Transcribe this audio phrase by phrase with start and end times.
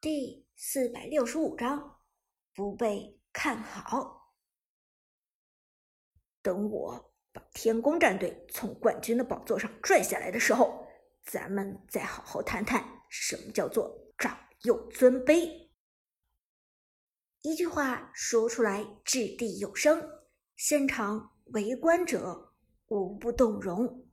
[0.00, 1.98] 第四百六十五章，
[2.54, 4.32] 不被看好。
[6.40, 10.86] 等我把天宫战队从冠军的宝座上拽下来的时候，
[11.26, 15.68] 咱们再好好谈谈什么叫做长幼尊卑。
[17.42, 20.02] 一句话说出来掷地有声，
[20.56, 22.54] 现场围观者
[22.86, 24.08] 无不动容。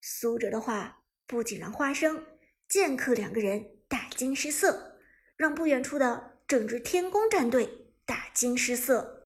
[0.00, 2.24] 苏哲的话不仅让花生、
[2.66, 3.77] 剑客两个人。
[4.18, 4.98] 惊失色，
[5.36, 9.24] 让不远处的整支天宫战队大惊失色，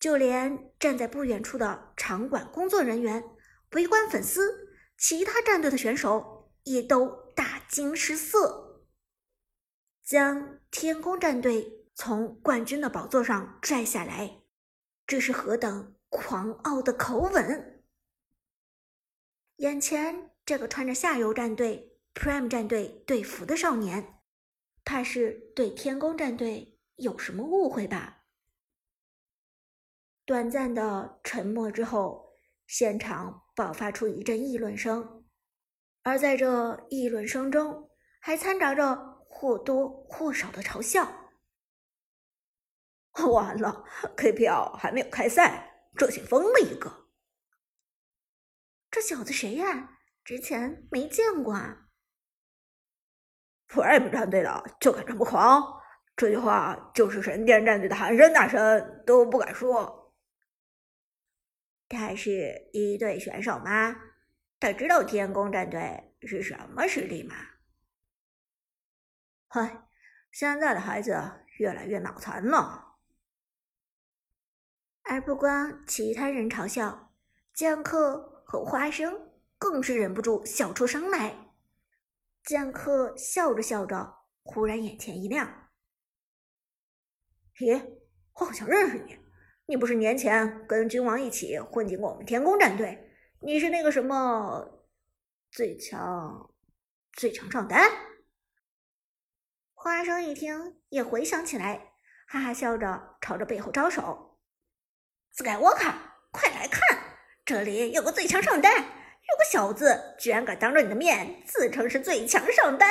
[0.00, 3.22] 就连站在不远处的场馆工作人员、
[3.70, 8.88] 围观粉丝、其他战队的选手也都大惊失色。
[10.02, 14.42] 将天宫战队从冠军的宝座上拽下来，
[15.06, 17.84] 这是何等狂傲的口吻！
[19.58, 21.92] 眼前这个穿着下游战队。
[22.18, 24.15] Prime 战队队服的少年，
[24.86, 28.22] 怕是对天宫战队有什么误会吧？
[30.24, 32.32] 短暂的沉默之后，
[32.68, 35.26] 现场爆发出一阵议论声，
[36.02, 41.32] 而在这议论声中，还掺杂着或多或少的嘲笑。
[43.32, 43.84] 完了
[44.16, 47.08] ，KPL 还没有开赛，这先疯了一个。
[48.88, 49.98] 这小子谁呀？
[50.22, 51.85] 之前没见过啊。
[53.76, 55.62] Prime 战队的就敢这么狂，
[56.16, 60.14] 这句话就是神殿战队的寒山大神都不敢说。
[61.86, 63.94] 他是一队选手吗？
[64.58, 67.36] 他知道天宫战队是什么实力吗？
[69.48, 69.86] 嗨，
[70.32, 71.14] 现在的孩子
[71.58, 72.96] 越来越脑残了。
[75.02, 77.12] 而不光其他人嘲笑，
[77.52, 81.45] 剑客和花生更是忍不住笑出声来。
[82.46, 85.68] 剑客笑着笑着，忽然眼前一亮。
[87.56, 87.98] 咦，
[88.34, 89.18] 我好像认识你，
[89.66, 93.10] 你不是年前跟君王一起混进过我们天宫战队？
[93.40, 94.86] 你是那个什么
[95.50, 96.54] 最强
[97.14, 97.90] 最强上单？
[99.74, 101.94] 花生一听也回想起来，
[102.28, 104.38] 哈哈笑着朝着背后招手
[105.34, 105.94] ：“Skywalker，
[106.30, 108.84] 快来看，这里有个最强上单！”
[109.28, 112.88] 有个小子居然敢当着你的面自称是最强上单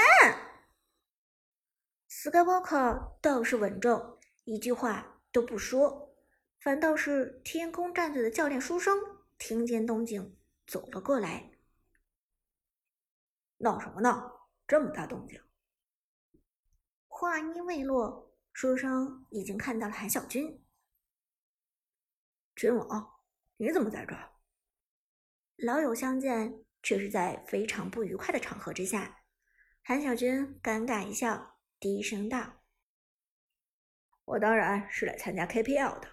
[2.09, 6.15] ，Skywalker 倒是稳重，一句话都不说，
[6.59, 8.99] 反倒是天空战队的教练书生
[9.37, 10.37] 听见动静
[10.67, 11.51] 走了过来。
[13.57, 14.49] 闹什么闹？
[14.67, 15.41] 这么大动静？
[17.07, 20.61] 话音未落，书生已经看到了韩小军。
[22.55, 23.21] 君王，
[23.55, 24.34] 你怎么在这儿？
[25.57, 29.23] 老友相见，却是在非常不愉快的场合之下。
[29.81, 32.61] 韩小军尴尬一笑，低声道
[34.25, 36.09] ：“我当然是来参加 KPL 的。”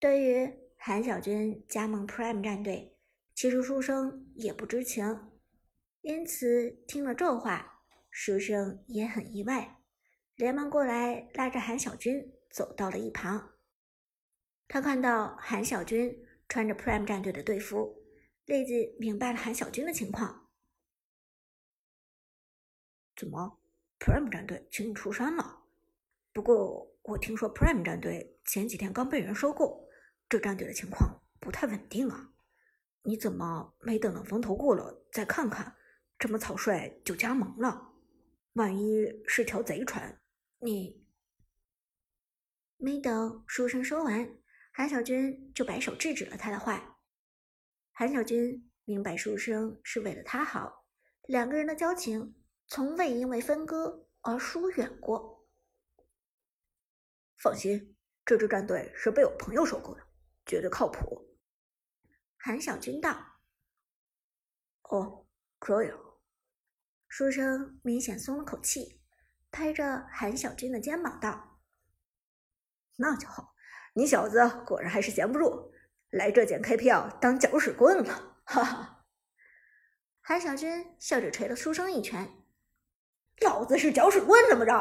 [0.00, 2.96] 对于韩小军加盟 Prime 战队，
[3.34, 5.30] 其实书生也不知情，
[6.00, 9.82] 因此听了这话，书生也很意外，
[10.34, 13.52] 连忙过来拉着韩小军走到了一旁。
[14.66, 16.26] 他看到韩小军。
[16.50, 18.02] 穿着 Prime 战队的队服，
[18.44, 20.50] 立即明白了韩小军的情况。
[23.14, 23.60] 怎么
[24.00, 25.62] ，Prime 战队请你出山了？
[26.32, 29.88] 不过我听说 Prime 战队前几天刚被人收购，
[30.28, 32.32] 这战队的情况不太稳定啊。
[33.02, 35.76] 你怎么没等到风头过了再看看，
[36.18, 37.92] 这么草率就加盟了？
[38.54, 40.20] 万一是条贼船，
[40.58, 41.06] 你……
[42.76, 44.36] 没等书生说完。
[44.80, 47.02] 韩小军就摆手制止了他的话。
[47.92, 50.86] 韩小军明白书生是为了他好，
[51.24, 55.46] 两个人的交情从未因为分割而疏远过。
[57.36, 60.00] 放心，这支战队是被我朋友收购的，
[60.46, 61.36] 绝对靠谱。
[62.38, 63.38] 韩小军道
[64.88, 65.26] ：“哦，
[65.58, 65.92] 可以。”
[67.06, 69.02] 书生明显松了口气，
[69.50, 71.60] 拍着韩小军的肩膀道
[72.96, 73.49] ：“那就好。”
[73.94, 75.72] 你小子果然还是闲不住，
[76.10, 79.04] 来这捡 KPL 当搅屎棍了，哈哈！
[80.20, 82.28] 韩小军笑着捶了书生一拳
[83.42, 84.72] ：“老子是搅屎棍怎么着？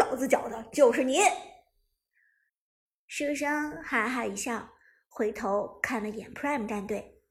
[0.00, 1.18] 老子搅的就是你！”
[3.06, 4.72] 书生哈哈一笑，
[5.08, 7.22] 回头看了眼 Prime 战队，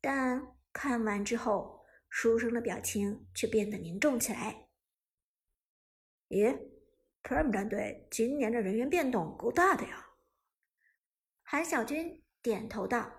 [0.00, 4.68] 但看完之后，书生的表情却变得凝重起来。
[6.30, 6.58] 咦
[7.22, 10.07] ，Prime 战队今年的人员变动够大的呀！
[11.50, 13.10] 韩小军点头道：“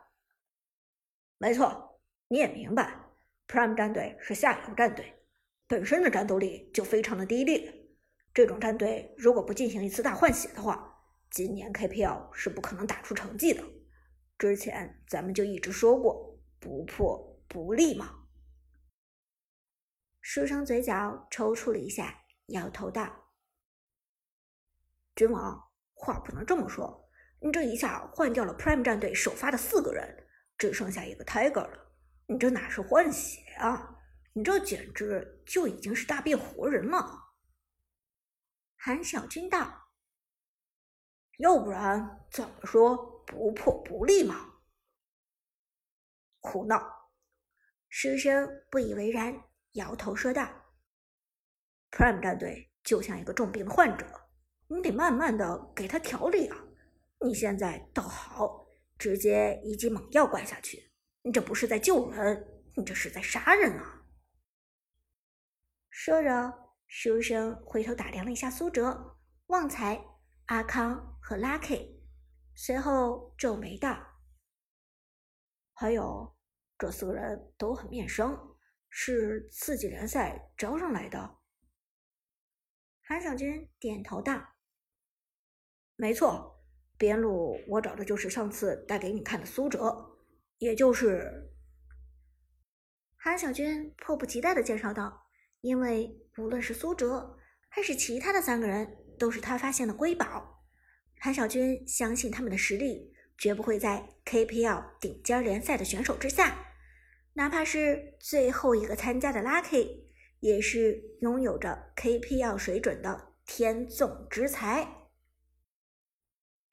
[1.39, 3.15] 没错，你也明白
[3.47, 5.25] ，Prime 战队是下游战队，
[5.65, 7.89] 本身的战斗力就非常的低劣。
[8.31, 13.63] 这种战队如果不进行一次大换血的话，今年 KPL 是不可能打出成绩的。
[14.37, 18.27] 之前咱们就一直说过，不破不立嘛。
[20.21, 23.31] 书生嘴角抽搐了一下，摇头道
[25.17, 27.08] ：“君王，话不能这么说。
[27.41, 30.27] 你这一下换掉了 Prime 战队首发的四个人，
[30.57, 31.94] 只剩下一个 Tiger 了。
[32.27, 33.95] 你这哪是换血啊？
[34.33, 37.33] 你这简直就已经是大变活人了。”
[38.75, 39.89] 韩小军道
[41.39, 42.95] ：“要不然怎么说
[43.25, 44.56] 不破不立嘛？”
[46.42, 47.09] 胡闹！
[47.89, 49.44] 师生不以为然。
[49.74, 50.50] 摇头说道
[51.92, 54.06] ：“Prime 战队就像一个重病的患者，
[54.68, 56.57] 你得慢慢的给他调理啊。
[57.19, 58.68] 你现在倒好，
[58.98, 64.06] 直接一剂猛药灌下去，你这不是在救人，你这是在杀人啊！”
[65.89, 66.54] 说着，
[66.88, 69.18] 书生回头打量了一下苏哲、
[69.48, 70.04] 旺财、
[70.45, 72.00] 阿康和 Lucky，
[72.56, 73.98] 随后皱眉道
[75.74, 76.36] ：“还有，
[76.77, 78.38] 这四个人都很面生。”
[78.92, 81.38] 是刺激联赛招上来的。
[83.04, 84.56] 韩小军点头道
[85.95, 86.58] ：“没错，
[86.99, 90.17] 边路我找的就是上次带给你看的苏哲，
[90.59, 91.49] 也就是。”
[93.17, 95.27] 韩小军迫不及待的介绍道
[95.61, 100.65] ：“因为无论是苏哲还是其他的三个人，都是他发现的瑰宝。
[101.19, 106.65] 韩小军相信他们的实力绝不会在 KPL 顶尖联赛的选手之下。”
[107.33, 110.03] 哪怕是最后一个参加的 Lucky，
[110.41, 114.98] 也是拥有着 KPL 水准的天纵之才。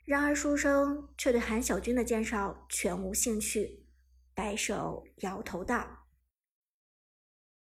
[0.07, 3.85] 然而书生却对韩小军的介绍全无兴趣，
[4.35, 6.07] 摆手摇头道：“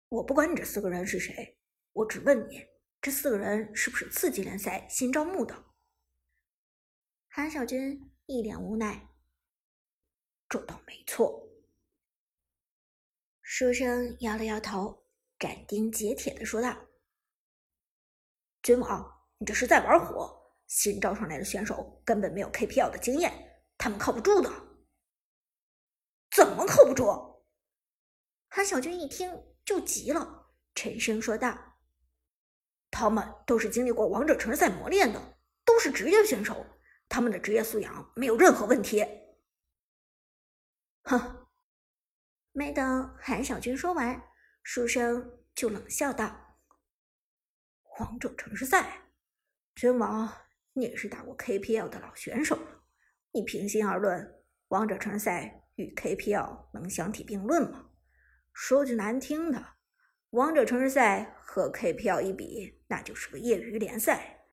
[0.08, 1.58] 我不管你这四个人是谁，
[1.93, 2.64] 我只问你，
[3.02, 5.64] 这四个人是不是刺激联赛新招募的？”
[7.29, 9.08] 韩小军一脸无奈
[10.49, 11.44] ：“这倒没错。”
[13.43, 15.05] 书生摇了摇头，
[15.41, 16.87] 斩钉截铁的说道
[18.62, 20.38] ：“君王，你这是在玩火！
[20.69, 24.49] 新招上来的选手根本没有 KPL 的经验，他们靠不住的。
[26.31, 27.43] 怎么靠不住？”
[28.49, 31.76] 韩小军一听就急了，沉声说道
[32.93, 36.65] ：“他们都是经历过王者城市赛磨练的，都是职业选手，
[37.09, 39.05] 他们的职业素养没有任何问题。”
[41.03, 41.35] 哼。
[42.53, 44.20] 没等韩小军说完，
[44.65, 46.56] 书生就冷笑道
[48.00, 49.12] ：“王者城市赛，
[49.76, 50.29] 君王，
[50.79, 52.85] 你也是打过 KPL 的老选手了。
[53.33, 57.91] 你平心而论，王者城赛与 KPL 能相提并论吗？
[58.53, 59.75] 说句难听的，
[60.31, 64.47] 王者城市赛和 KPL 一比，那就是个业余联赛。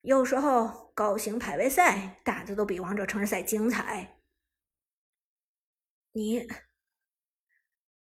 [0.00, 4.20] 有时候高星排位赛打的都比王者城市赛精彩。
[6.12, 6.46] 你。”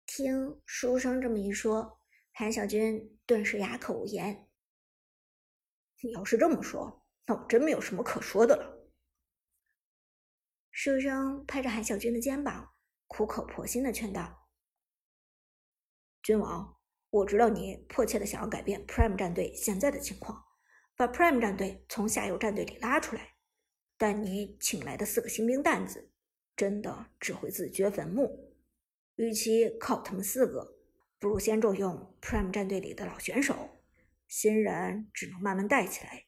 [0.07, 1.99] 听书生这么一说，
[2.31, 4.47] 韩小军顿时哑口无言。
[6.01, 8.89] 你要是这么说，那我真没有什么可说的了。
[10.71, 12.73] 书生拍着韩小军的肩膀，
[13.07, 14.49] 苦口婆心的劝道
[16.21, 16.77] ：“君王，
[17.09, 20.43] 我知道你迫切的想要改变 Prime 战队现在的情况，
[20.95, 23.35] 把 Prime 战队从下游战队里拉出来，
[23.97, 26.11] 但你请来的四个新兵蛋子，
[26.55, 28.53] 真的只会自掘坟墓。”
[29.15, 30.77] 与其靠他们四个，
[31.19, 33.81] 不如先重用 Prime 战队里的老选手，
[34.27, 36.24] 新人只能慢慢带起来，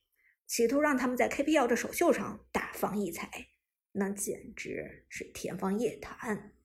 [0.47, 3.49] 企图让他们在 KPL 的首秀上大放异彩，
[3.91, 6.55] 那简直是天方夜谭。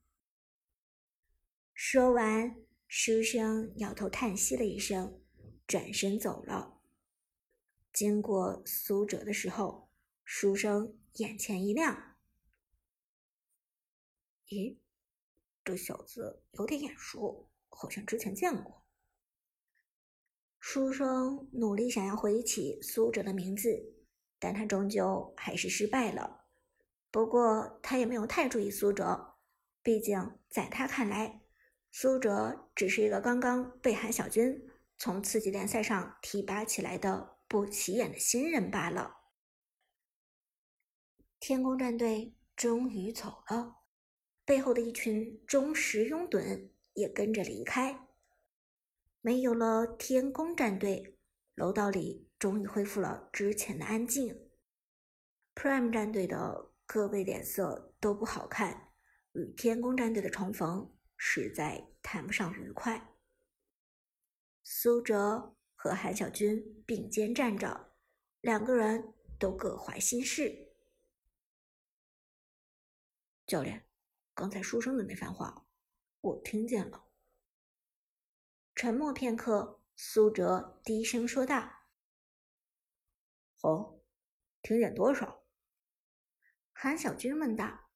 [1.75, 5.21] 说完，书生摇头叹息了一声，
[5.67, 6.81] 转身走了。
[7.93, 9.91] 经过苏哲的时候，
[10.25, 12.17] 书生眼前一亮，
[14.47, 14.79] 咦？
[15.65, 18.82] 这小子有点眼熟，好像之前见过。
[20.64, 23.69] 书生努力想要回忆起苏哲的名字，
[24.38, 26.45] 但他终究还是失败了。
[27.11, 29.35] 不过他也没有太注意苏哲，
[29.83, 31.42] 毕竟在他看来，
[31.90, 34.64] 苏哲只是一个刚刚被韩小军
[34.97, 39.16] 从次级联赛上提拔起来的不起眼的新人罢了。
[41.40, 43.78] 天宫战队终于走了。
[44.45, 48.12] 背后的一群忠实拥趸也跟着离开。
[49.25, 51.17] 没有了天宫战队，
[51.55, 54.50] 楼道里终于恢复了之前的安静。
[55.55, 58.93] Prime 战队的各位脸色都不好看，
[59.35, 63.14] 与天宫战队的重逢实在谈不上愉快。
[64.64, 67.95] 苏哲和韩小军并肩站着，
[68.41, 70.75] 两个人都各怀心事。
[73.47, 73.87] 教练，
[74.35, 75.64] 刚才书生的那番话，
[76.21, 77.12] 我听见了。
[78.75, 81.71] 沉默片刻，苏哲低声说道
[83.62, 84.00] ：“哦，
[84.62, 85.45] 听见多少？”
[86.73, 87.91] 韩小军问道。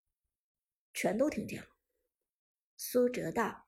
[0.94, 1.68] “全都听见了。”
[2.76, 3.66] 苏哲道。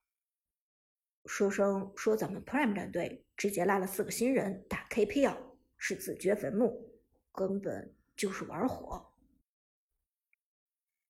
[1.27, 7.01] “书生说咱们 Prime 战队直接拉了四个新人打 KPL，是自掘坟墓，
[7.33, 9.13] 根本就是玩火。”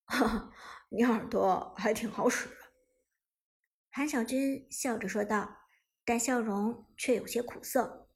[0.05, 0.53] 哈哈，
[0.89, 2.49] 你耳朵还挺好使。
[3.91, 5.65] 韩小军笑着说道，
[6.05, 8.07] 但笑容却有些苦涩。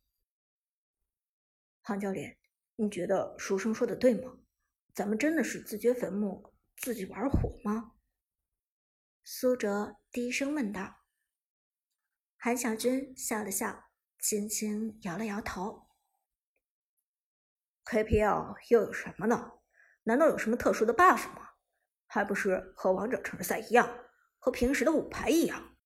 [1.82, 2.38] 韩教练，
[2.76, 4.38] 你觉得书生说的对吗？
[4.94, 7.94] 咱们真的是自掘坟墓，自己玩火吗？
[9.24, 10.98] 苏哲低声问道。
[12.38, 13.90] 韩小军笑了笑，
[14.20, 15.88] 轻轻摇了摇头。
[17.86, 19.54] KPL 又有什么呢？
[20.04, 21.50] 难道有什么特殊的 buff 吗？
[22.06, 24.03] 还不是和王者城市赛一样，
[24.44, 25.78] 和平时的五排一样，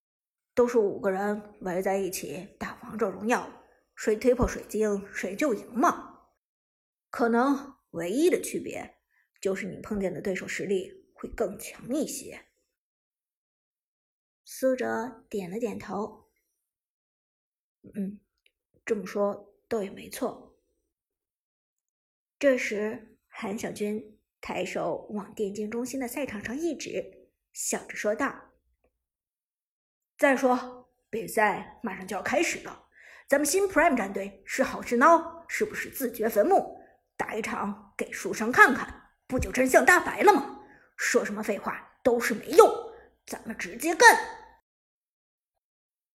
[0.56, 3.48] 都是五个人围在一起打王者荣耀，
[3.96, 6.30] 谁推破水晶谁就赢嘛。
[7.12, 8.98] 可能唯一的区别
[9.40, 12.48] 就是你碰见的对手实力会更强一些。
[14.44, 16.32] 苏哲点了点头，
[17.94, 18.20] 嗯，
[18.84, 20.58] 这么说倒也没错。
[22.40, 24.16] 这时，韩小军。
[24.40, 28.47] 抬手往电竞中心的赛场上一指，笑着说道
[30.18, 32.86] ：“再说，比赛马上就要开始了，
[33.28, 36.80] 咱们新 Prime 战队是好是孬，是不是自掘坟墓？
[37.16, 40.60] 打一场给树上看看，不就真相大白了吗？
[40.96, 42.68] 说什么废话都是没用，
[43.28, 44.18] 咱们直接干！”